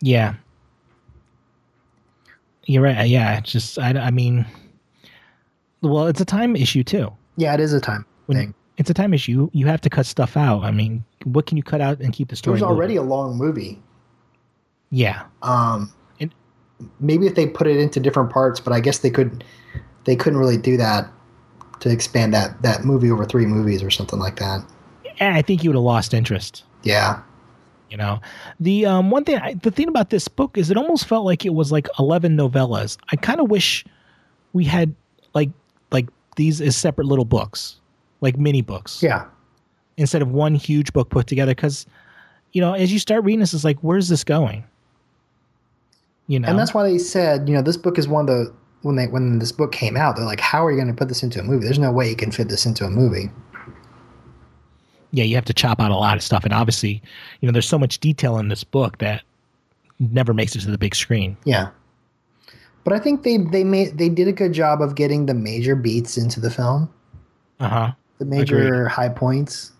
[0.01, 0.35] Yeah.
[2.65, 3.07] You're right.
[3.07, 3.37] Yeah.
[3.39, 3.91] It's just I.
[3.91, 4.45] I mean,
[5.81, 7.11] well, it's a time issue too.
[7.37, 8.53] Yeah, it is a time When- thing.
[8.77, 9.49] It's a time issue.
[9.51, 10.63] You have to cut stuff out.
[10.63, 12.53] I mean, what can you cut out and keep the story?
[12.53, 12.75] It was moving?
[12.77, 13.81] already a long movie.
[14.89, 15.23] Yeah.
[15.41, 15.91] Um,
[16.21, 16.33] And
[17.01, 19.43] maybe if they put it into different parts, but I guess they could
[20.05, 21.11] they couldn't really do that
[21.81, 24.63] to expand that that movie over three movies or something like that.
[25.19, 26.63] And I think you would have lost interest.
[26.83, 27.21] Yeah.
[27.89, 28.19] You know,
[28.59, 31.43] the um, one thing, I, the thing about this book is it almost felt like
[31.45, 32.97] it was like eleven novellas.
[33.11, 33.83] I kind of wish
[34.53, 34.93] we had
[35.33, 35.49] like
[35.91, 37.77] like these as separate little books,
[38.21, 39.25] like mini books, Yeah.
[39.97, 41.51] instead of one huge book put together.
[41.55, 41.87] Because
[42.53, 44.63] you know, as you start reading this, it's like, where's this going?
[46.27, 48.53] You know, And that's why they said, you know, this book is one of the
[48.83, 51.07] when they when this book came out, they're like, how are you going to put
[51.09, 51.65] this into a movie?
[51.65, 53.31] There's no way you can fit this into a movie.
[55.11, 57.01] Yeah, you have to chop out a lot of stuff, and obviously,
[57.41, 59.23] you know, there's so much detail in this book that
[59.99, 61.35] never makes it to the big screen.
[61.45, 61.69] Yeah.
[62.83, 65.75] But I think they they made they did a good job of getting the major
[65.75, 66.89] beats into the film,
[67.59, 67.91] Uh huh.
[68.19, 69.71] the major high points.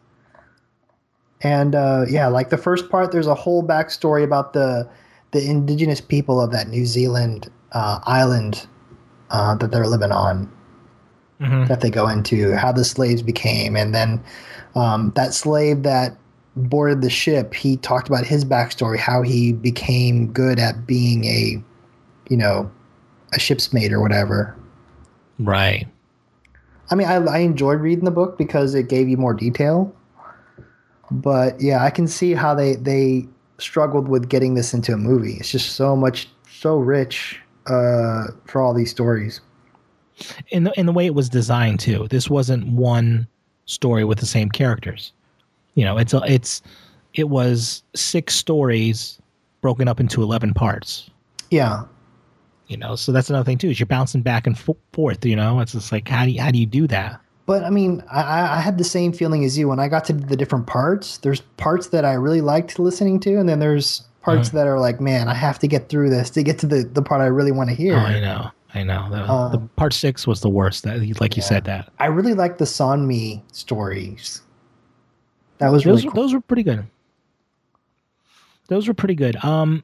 [1.42, 4.88] And uh, yeah, like the first part, there's a whole backstory about the
[5.32, 8.68] the indigenous people of that New Zealand uh, island
[9.30, 10.52] uh, that they're living on.
[11.40, 14.22] hmm that they go into, how the slaves became, and then
[14.80, 16.18] um, that slave that
[16.56, 21.62] boarded the ship, he talked about his backstory, how he became good at being a,
[22.30, 22.72] you know,
[23.34, 24.56] a ship's mate or whatever.
[25.38, 25.88] Right.
[26.92, 29.94] I mean, I, I enjoyed reading the book because it gave you more detail.
[31.12, 35.34] But yeah, I can see how they they struggled with getting this into a movie.
[35.34, 39.42] It's just so much, so rich uh, for all these stories.
[40.50, 42.08] in the in the way it was designed too.
[42.10, 43.28] This wasn't one
[43.70, 45.14] story with the same characters.
[45.76, 46.62] You know, it's a, it's
[47.14, 49.20] it was six stories
[49.62, 51.10] broken up into eleven parts.
[51.52, 51.86] Yeah,
[52.68, 53.70] You know, so that's another thing too.
[53.70, 55.26] Is you're bouncing back and fo- forth.
[55.26, 57.20] You know, it's just like how do you, how do you do that?
[57.46, 60.14] But I mean, I- I, had the same feeling as you when I got to
[60.14, 61.18] the different parts.
[61.18, 64.58] There's parts that I really liked listening to, and then there's parts uh-huh.
[64.60, 67.02] that are like, man, I have to get through this to get to the, the
[67.02, 67.96] part I really want to hear.
[67.96, 69.10] Oh, I know, I know.
[69.10, 70.84] The, Um, the part six was the worst.
[70.84, 74.42] That like you said that I really like the Sonmi stories.
[75.58, 76.22] That was really those cool.
[76.24, 76.86] those were pretty good.
[78.68, 79.44] Those were pretty good.
[79.44, 79.84] Um,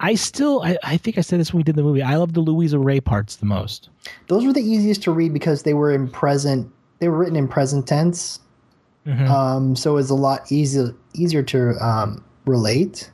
[0.00, 2.02] I still I, I think I said this when we did the movie.
[2.02, 3.90] I love the Luisa Rey parts the most.
[4.28, 6.70] Those were the easiest to read because they were in present.
[7.00, 8.40] They were written in present tense,
[9.06, 9.28] Mhm.
[9.28, 13.10] um, so it was a lot easier easier to um, relate.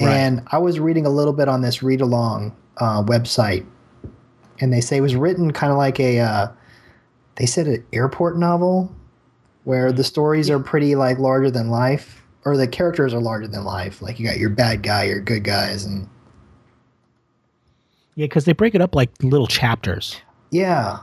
[0.00, 0.08] Right.
[0.08, 3.66] And I was reading a little bit on this read along uh, website,
[4.60, 6.20] and they say it was written kind of like a.
[6.20, 6.48] Uh,
[7.36, 8.94] they said an airport novel,
[9.64, 13.64] where the stories are pretty like larger than life, or the characters are larger than
[13.64, 14.02] life.
[14.02, 16.08] Like you got your bad guy, your good guys, and
[18.14, 20.20] Yeah, because they break it up like little chapters.
[20.50, 20.98] yeah,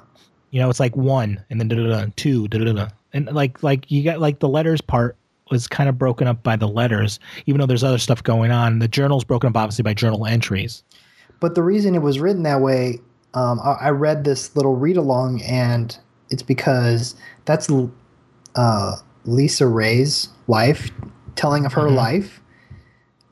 [0.52, 3.28] You know, it's like one and then da da da two da da da, and
[3.34, 5.16] like like you got like the letters part
[5.50, 8.80] was kind of broken up by the letters, even though there's other stuff going on.
[8.80, 10.84] The journal's broken up obviously by journal entries.
[11.40, 13.00] But the reason it was written that way,
[13.34, 15.98] um, I, I read this little read along, and
[16.30, 17.70] it's because that's
[18.56, 20.92] uh, Lisa Ray's wife
[21.36, 21.96] telling of her Mhm.
[21.96, 22.42] life,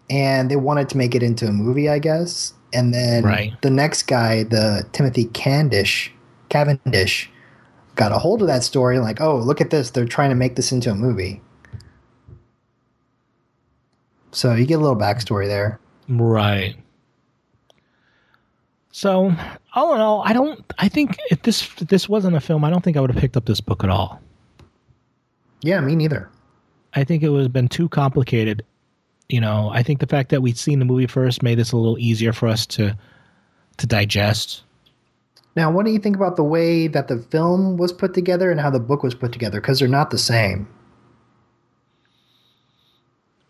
[0.10, 2.54] and they wanted to make it into a movie, I guess.
[2.74, 3.54] And then Right.
[3.62, 6.14] the next guy, the Timothy Candish,
[6.50, 7.32] Cavendish,
[7.96, 10.56] got a hold of that story, like, oh, look at this, they're trying to make
[10.56, 11.42] this into a movie.
[14.32, 15.80] So you get a little backstory there.
[16.10, 16.76] Right.
[18.96, 19.36] So
[19.74, 20.64] all in all, I don't.
[20.80, 23.20] I think if this if this wasn't a film, I don't think I would have
[23.20, 24.22] picked up this book at all.
[25.60, 26.30] Yeah, me neither.
[26.94, 28.64] I think it would have been too complicated.
[29.28, 31.76] You know, I think the fact that we'd seen the movie first made this a
[31.76, 32.98] little easier for us to
[33.80, 34.64] to digest.
[35.58, 38.62] Now, what do you think about the way that the film was put together and
[38.62, 39.60] how the book was put together?
[39.60, 40.70] Because they're not the same.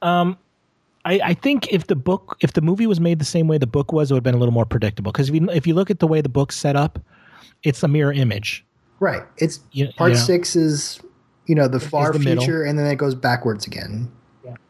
[0.02, 0.40] Um,
[1.06, 3.68] I, I think if the book, if the movie was made the same way the
[3.68, 5.12] book was, it would have been a little more predictable.
[5.12, 7.00] Because if you if you look at the way the book's set up,
[7.64, 8.66] it's a mirror image.
[9.00, 9.22] Right.
[9.38, 10.18] It's You- part yeah.
[10.18, 11.00] six is
[11.46, 12.44] you know the far the middle.
[12.44, 14.12] future, and then it goes backwards again.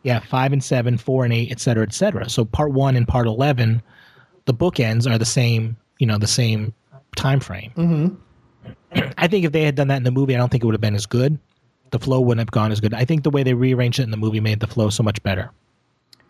[0.03, 2.29] Yeah, five and seven, four and eight, et cetera, et cetera.
[2.29, 3.81] So part one and part eleven,
[4.45, 5.77] the bookends are the same.
[5.99, 6.73] You know, the same
[7.15, 7.71] time frame.
[7.77, 9.11] Mm-hmm.
[9.17, 10.73] I think if they had done that in the movie, I don't think it would
[10.75, 11.39] have been as good.
[11.91, 12.93] The flow wouldn't have gone as good.
[12.93, 15.21] I think the way they rearranged it in the movie made the flow so much
[15.23, 15.51] better.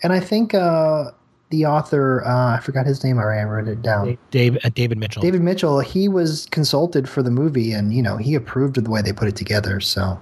[0.04, 1.12] And I think uh,
[1.50, 3.18] the author, uh, I forgot his name.
[3.20, 4.18] I wrote it down.
[4.32, 5.22] Dave, uh, David Mitchell.
[5.22, 5.80] David Mitchell.
[5.80, 9.14] He was consulted for the movie, and you know he approved of the way they
[9.14, 9.80] put it together.
[9.80, 10.20] So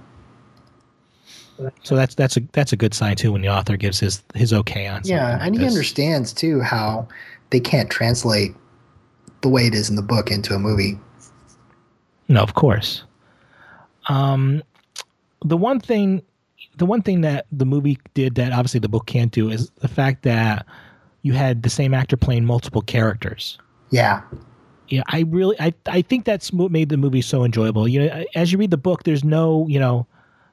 [1.82, 4.52] So that's that's a that's a good sign too when the author gives his his
[4.52, 5.02] okay on.
[5.04, 7.06] yeah, and like he understands too how
[7.50, 8.54] they can't translate
[9.42, 10.98] the way it is in the book into a movie.
[12.28, 13.04] No, of course.
[14.08, 14.62] Um,
[15.44, 16.22] the one thing,
[16.76, 19.88] the one thing that the movie did that obviously the book can't do is the
[19.88, 20.66] fact that
[21.22, 23.58] you had the same actor playing multiple characters.
[23.90, 24.22] Yeah.
[24.88, 27.88] Yeah, I really, I, I think that's what made the movie so enjoyable.
[27.88, 30.06] You know, as you read the book, there's no, you know,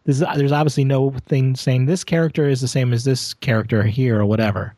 [0.05, 4.19] there's there's obviously no thing saying this character is the same as this character here
[4.19, 4.73] or whatever,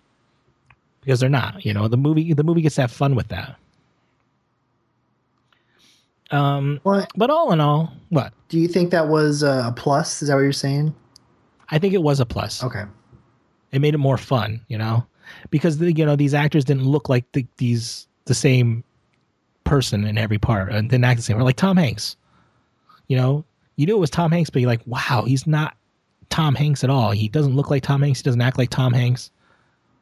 [1.02, 1.64] because they're not.
[1.64, 3.56] You know, the movie the movie gets to have fun with that.
[6.32, 10.24] Um, What but all in all, what do you think that was a plus?
[10.24, 10.94] Is that what you're saying?
[11.74, 12.64] I think it was a plus.
[12.64, 12.84] Okay.
[13.72, 15.06] It made it more fun, you know,
[15.50, 18.84] because the, you know these actors didn't look like the, these the same
[19.64, 21.38] person in every part and didn't act the same.
[21.38, 22.16] Or like Tom Hanks,
[23.08, 23.44] you know,
[23.76, 25.76] you knew it was Tom Hanks, but you're like, wow, he's not
[26.30, 27.10] Tom Hanks at all.
[27.10, 28.20] He doesn't look like Tom Hanks.
[28.20, 29.32] He doesn't act like Tom Hanks.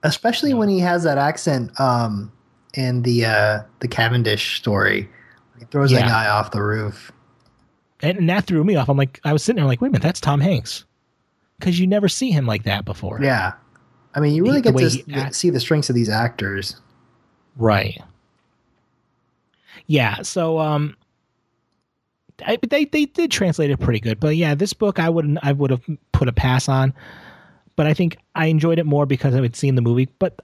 [0.04, 2.32] Especially when he has that accent um,
[2.74, 5.10] in the uh, the Cavendish story.
[5.58, 7.14] He throws that guy off the roof.
[8.02, 8.90] And, and that threw me off.
[8.90, 10.86] I'm like, I was sitting there like, wait a minute, that's Tom Hanks,
[11.62, 13.20] because you never see him like that before.
[13.22, 13.54] Yeah.
[14.14, 16.76] I mean, you really The get to see the strengths of these actors.
[17.56, 18.02] Right.
[19.86, 20.24] Yeah.
[20.24, 20.98] So, um,
[22.46, 25.52] I, they they did translate it pretty good, but yeah, this book I wouldn't I
[25.52, 26.92] would have put a pass on,
[27.76, 30.10] but I think I enjoyed it more because I had seen the movie.
[30.18, 30.42] But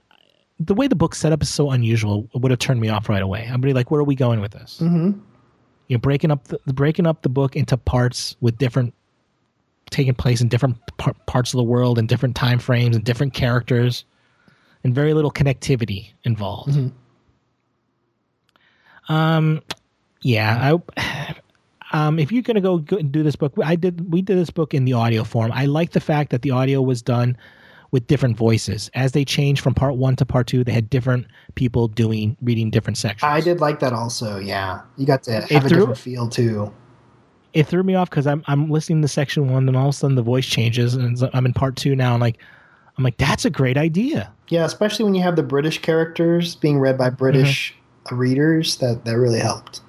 [0.60, 3.08] the way the book set up is so unusual; it would have turned me off
[3.08, 3.48] right away.
[3.52, 5.18] I'd be like, "Where are we going with this?" Mm-hmm.
[5.88, 8.94] You're breaking up the breaking up the book into parts with different
[9.90, 13.34] taking place in different par- parts of the world and different time frames and different
[13.34, 14.04] characters,
[14.84, 16.70] and very little connectivity involved.
[16.72, 16.92] Mhm.
[19.08, 19.60] Um,
[20.22, 21.34] yeah, I.
[21.90, 24.12] Um, if you're gonna go, go and do this book, I did.
[24.12, 25.50] We did this book in the audio form.
[25.54, 27.34] I like the fact that the audio was done
[27.92, 28.90] with different voices.
[28.92, 32.68] As they changed from part one to part two, they had different people doing reading
[32.68, 33.26] different sections.
[33.26, 34.38] I did like that also.
[34.38, 36.70] Yeah, you got to have It a threw- different feel too.
[37.52, 39.96] It threw me off because I'm I'm listening to section one, and all of a
[39.96, 42.12] sudden the voice changes, and I'm in part two now.
[42.14, 42.38] And like,
[42.96, 44.32] I'm like, that's a great idea.
[44.48, 47.74] Yeah, especially when you have the British characters being read by British
[48.06, 48.16] Mm-hmm.
[48.16, 48.76] readers.
[48.78, 49.80] That that really helped.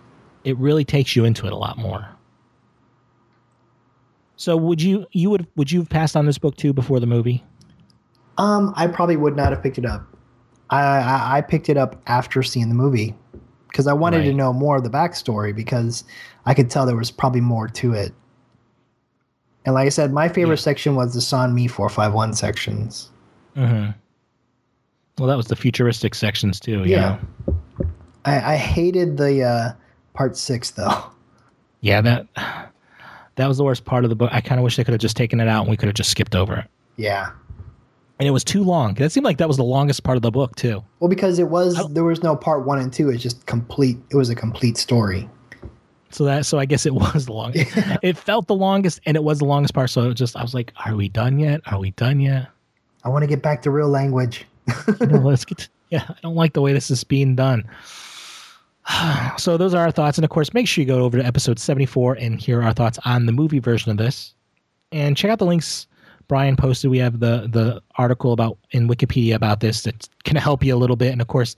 [0.44, 2.08] It really takes you into it a lot more.
[4.38, 7.06] So would you you would would you have passed on this book too before the
[7.08, 7.44] movie?
[8.38, 10.02] Um, I probably would not have picked it up.
[10.70, 13.16] I I, I picked it up after seeing the movie
[13.70, 16.04] because I wanted to know more of the backstory because
[16.46, 18.14] I could tell there was probably more to it.
[19.66, 20.64] And like I said, my favorite Yeah.
[20.64, 23.10] section was the four five one sections.
[23.56, 23.92] Mm-hmm.
[25.18, 26.80] Well, that was the futuristic sections too.
[26.80, 27.20] you Yeah.
[27.48, 27.56] know?
[28.26, 29.72] I, I hated the uh,
[30.14, 31.04] part six though.
[31.82, 32.02] yeah.
[32.02, 32.28] That
[33.36, 34.30] that was the worst part of the book.
[34.34, 35.96] I kind of wish they could have just taken it out and we could have
[35.96, 36.66] just skipped over it.
[36.98, 37.30] Yeah.
[38.20, 38.96] And it was too long.
[38.96, 40.84] That seemed like that was the longest part of the book too.
[41.00, 43.10] Well, because it was there was no part one and two.
[43.10, 43.98] It's just complete.
[44.12, 45.30] It was a complete story.
[46.12, 47.72] So that so I guess it was the longest.
[48.04, 49.90] it felt the longest, and it was the longest part.
[49.90, 51.62] So it just I was like, "Are we done yet?
[51.68, 52.48] Are we done yet?"
[53.06, 54.46] I want to get back to real language.
[55.00, 55.60] You know, let's get.
[55.60, 57.64] To, yeah, I don't like the way this is being done.
[59.38, 61.58] so those are our thoughts, and of course, make sure you go over to episode
[61.58, 64.34] seventy-four and hear our thoughts on the movie version of this,
[64.92, 65.88] and check out the links
[66.30, 66.90] Bryan posted.
[66.90, 70.78] We have the the article about in Wikipedia about this that can help you a
[70.78, 71.58] little bit, and of course,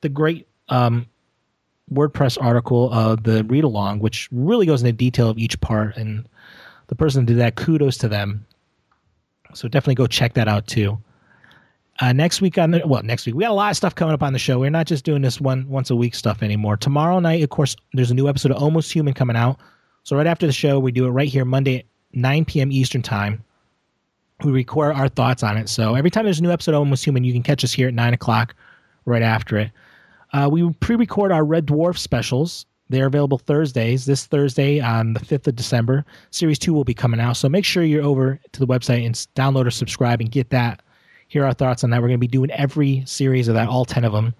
[0.00, 1.06] the great um,
[1.92, 5.96] WordPress article of the read along, which really goes into detail of each part.
[5.96, 6.26] And
[6.86, 8.46] the person that did that, kudos to them.
[9.54, 10.96] So definitely go check that out too.
[12.00, 14.14] Uh, next week on the well, next week we got a lot of stuff coming
[14.14, 14.58] up on the show.
[14.58, 16.76] We're not just doing this one once a week stuff anymore.
[16.76, 19.58] Tomorrow night, of course, there's a new episode of Almost Human coming out.
[20.04, 22.72] So right after the show, we do it right here Monday at 9 p.m.
[22.72, 23.44] Eastern time.
[24.44, 25.68] We record our thoughts on it.
[25.68, 27.88] So every time there's a new episode of Almost Human, you can catch us here
[27.88, 28.54] at nine o'clock,
[29.04, 29.70] right after it.
[30.32, 32.66] Uh, we pre-record our Red Dwarf specials.
[32.88, 34.06] They're available Thursdays.
[34.06, 37.36] This Thursday on the 5th of December, Series 2 will be coming out.
[37.36, 40.82] So make sure you're over to the website and download or subscribe and get that.
[41.28, 42.02] Hear our thoughts on that.
[42.02, 44.34] We're going to be doing every series of that, all 10 of them,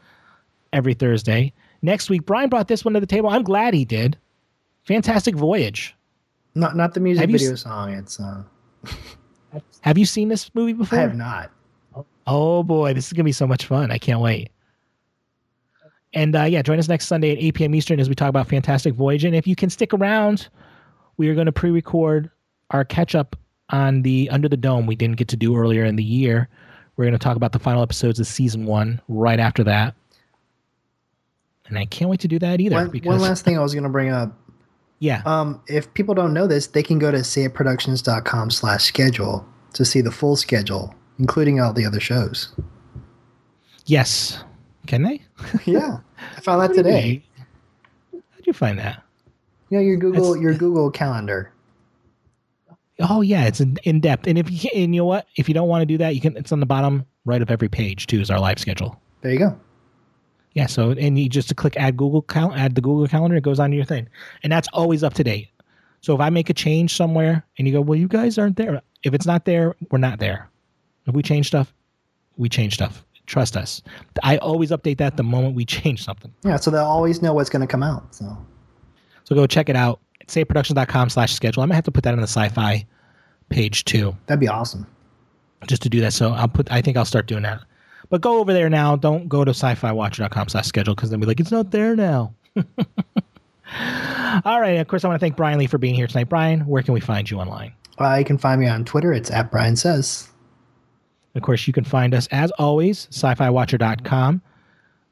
[0.73, 1.53] every Thursday.
[1.81, 3.31] Next week, Bryan brought this one to the table.
[3.31, 4.19] I'm glad he did.
[4.85, 5.95] Fantastic Voyage.
[6.55, 7.93] Not not the music Have video song.
[7.93, 8.43] It's uh,
[9.81, 10.99] Have you seen this movie before?
[10.99, 11.51] I have not.
[12.27, 13.91] Oh boy, this is gonna be so much fun!
[13.91, 14.51] I can't wait.
[16.15, 17.75] And uh, yeah, join us next Sunday at 8 p.m.
[17.75, 19.25] Eastern as we talk about Fantastic Voyage.
[19.25, 20.49] And if you can stick around,
[21.17, 22.31] we are going to pre-record
[22.71, 23.35] our catch-up
[23.71, 26.49] on the Under the Dome we didn't get to do earlier in the year.
[26.97, 29.95] We're going to talk about the final episodes of season one right after that.
[31.69, 32.77] And I can't wait to do that either.
[32.77, 34.39] One, because one last thing I was going to bring up.
[35.03, 39.85] Yeah, Um, if people don't know this, they can go to sayitproductions.com slash schedule to
[39.85, 42.55] see the full schedule, including all the other shows.
[43.87, 44.45] yes,
[44.87, 45.21] can they?
[45.65, 45.99] yeah,
[46.37, 47.25] I found that today.
[48.13, 49.03] How'd you find that?
[49.71, 51.53] You know your Google That's- your Google Calendar.
[53.01, 54.27] Oh yeah, it's in, in depth.
[54.29, 56.21] And if you and you know what, if you don't want to do that, you
[56.21, 56.37] can.
[56.37, 58.21] It's on the bottom right of every page too.
[58.21, 59.01] Is our live schedule.
[59.23, 59.59] There you go.
[60.55, 60.67] Yeah.
[60.67, 63.59] So and you just to click add Google cal- add the Google Calendar, it goes
[63.61, 64.09] onto your thing,
[64.43, 65.49] and that's always up to date.
[66.01, 68.83] So if I make a change somewhere and you go, well, you guys aren't there.
[69.05, 70.49] If it's not there, we're not there.
[71.07, 71.73] If we change stuff,
[72.37, 73.05] we change stuff.
[73.27, 73.83] Trust us.
[74.25, 76.33] I always update that the moment we change something.
[76.45, 78.15] Yeah, so they'll always know what's going to come out.
[78.15, 78.37] So
[79.25, 80.01] So go check it out.
[80.27, 81.63] Sayitproductions.com slash schedule.
[81.63, 82.85] I might have to put that on the sci-fi
[83.49, 84.87] page too, that'd be awesome.
[85.69, 86.13] just to do that.
[86.13, 86.71] So I'll put.
[86.73, 87.61] I think I'll start doing that.
[88.11, 88.97] But go over there now.
[88.97, 92.35] Don't go to sci-fi-watcher.com slash schedule because then we're like, it's not there now.
[94.45, 94.79] All right.
[94.79, 96.29] Of course, I want to thank Bryan Lee for being here tonight.
[96.29, 97.73] Bryan, where can we find you online?
[97.99, 99.13] Uh, you can find me on Twitter.
[99.13, 100.29] It's at Bryan Says.
[101.35, 104.43] Of course, you can find us as always, sci-fi-watcher.com.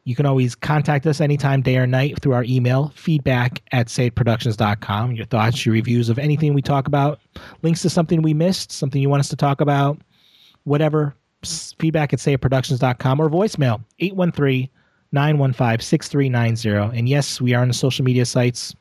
[0.04, 5.12] You can always contact us anytime, day or night, through our email, feedback at sayitproductions.com.
[5.12, 7.20] Your thoughts, your reviews of anything we talk about,
[7.62, 9.98] links to something we missed, something you want us to talk about,
[10.64, 11.14] whatever,
[11.44, 13.82] feedback at sayitproductions.com or voicemail,
[15.12, 16.98] 813-915-6390.
[16.98, 18.74] And yes, we are on the social media sites,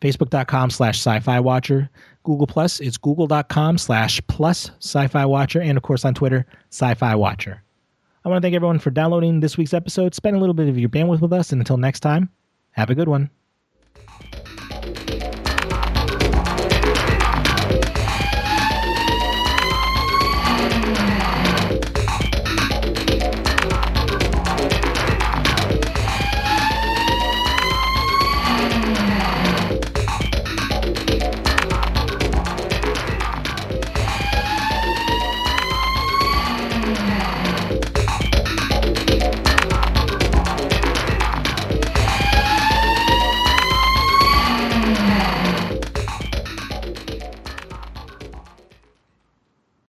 [0.00, 1.88] facebook.com slash sci-fi watcher
[2.24, 7.62] google plus it's google.com slash plus sci-fi watcher and of course on twitter sci-fi watcher
[8.24, 10.78] i want to thank everyone for downloading this week's episode spend a little bit of
[10.78, 12.28] your bandwidth with us and until next time
[12.72, 13.30] have a good one